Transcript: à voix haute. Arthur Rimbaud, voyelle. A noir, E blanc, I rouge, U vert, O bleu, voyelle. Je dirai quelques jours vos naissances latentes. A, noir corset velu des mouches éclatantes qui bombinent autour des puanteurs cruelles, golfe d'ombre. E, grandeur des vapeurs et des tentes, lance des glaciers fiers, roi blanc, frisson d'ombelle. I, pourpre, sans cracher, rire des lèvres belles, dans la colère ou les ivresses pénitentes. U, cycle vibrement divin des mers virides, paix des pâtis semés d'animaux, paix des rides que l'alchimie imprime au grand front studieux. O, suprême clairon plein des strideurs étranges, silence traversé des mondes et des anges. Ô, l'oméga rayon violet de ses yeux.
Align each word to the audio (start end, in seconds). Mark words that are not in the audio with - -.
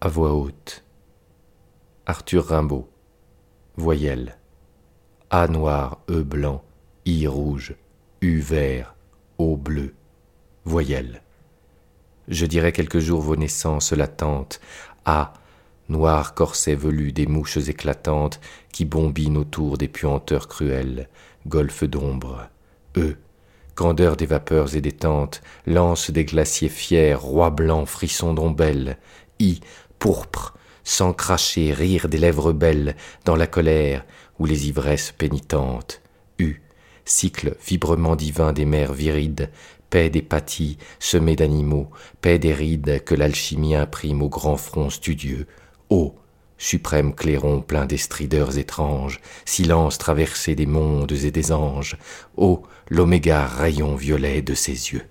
à 0.00 0.08
voix 0.08 0.32
haute. 0.32 0.84
Arthur 2.06 2.46
Rimbaud, 2.46 2.88
voyelle. 3.76 4.38
A 5.30 5.48
noir, 5.48 5.98
E 6.08 6.22
blanc, 6.22 6.62
I 7.04 7.26
rouge, 7.26 7.74
U 8.22 8.40
vert, 8.40 8.94
O 9.38 9.56
bleu, 9.56 9.94
voyelle. 10.64 11.22
Je 12.28 12.46
dirai 12.46 12.72
quelques 12.72 13.00
jours 13.00 13.22
vos 13.22 13.36
naissances 13.36 13.92
latentes. 13.92 14.60
A, 15.04 15.34
noir 15.88 16.34
corset 16.34 16.74
velu 16.76 17.12
des 17.12 17.26
mouches 17.26 17.68
éclatantes 17.68 18.40
qui 18.72 18.84
bombinent 18.84 19.36
autour 19.36 19.78
des 19.78 19.88
puanteurs 19.88 20.46
cruelles, 20.46 21.08
golfe 21.46 21.84
d'ombre. 21.84 22.48
E, 22.96 23.16
grandeur 23.74 24.16
des 24.16 24.26
vapeurs 24.26 24.76
et 24.76 24.80
des 24.80 24.92
tentes, 24.92 25.42
lance 25.66 26.10
des 26.10 26.24
glaciers 26.24 26.68
fiers, 26.68 27.14
roi 27.14 27.50
blanc, 27.50 27.84
frisson 27.84 28.32
d'ombelle. 28.32 28.98
I, 29.40 29.60
pourpre, 29.98 30.54
sans 30.84 31.12
cracher, 31.12 31.72
rire 31.72 32.08
des 32.08 32.18
lèvres 32.18 32.52
belles, 32.52 32.96
dans 33.24 33.36
la 33.36 33.46
colère 33.46 34.04
ou 34.38 34.46
les 34.46 34.68
ivresses 34.68 35.12
pénitentes. 35.12 36.00
U, 36.38 36.62
cycle 37.04 37.56
vibrement 37.66 38.16
divin 38.16 38.52
des 38.52 38.64
mers 38.64 38.92
virides, 38.92 39.50
paix 39.90 40.10
des 40.10 40.22
pâtis 40.22 40.78
semés 40.98 41.36
d'animaux, 41.36 41.90
paix 42.20 42.38
des 42.38 42.52
rides 42.52 43.02
que 43.04 43.14
l'alchimie 43.14 43.74
imprime 43.74 44.22
au 44.22 44.28
grand 44.28 44.56
front 44.56 44.90
studieux. 44.90 45.46
O, 45.90 46.14
suprême 46.58 47.14
clairon 47.14 47.60
plein 47.60 47.86
des 47.86 47.96
strideurs 47.96 48.58
étranges, 48.58 49.20
silence 49.44 49.98
traversé 49.98 50.54
des 50.54 50.66
mondes 50.66 51.12
et 51.12 51.30
des 51.30 51.52
anges. 51.52 51.96
Ô, 52.36 52.62
l'oméga 52.88 53.46
rayon 53.46 53.94
violet 53.94 54.42
de 54.42 54.54
ses 54.54 54.92
yeux. 54.92 55.04